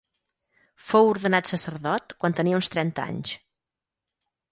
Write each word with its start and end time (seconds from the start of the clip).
Fou 0.85 1.09
ordenat 1.09 1.51
sacerdot 1.51 2.15
quan 2.23 2.35
tenia 2.39 2.57
uns 2.61 2.71
trenta 2.77 3.05
anys. 3.13 3.35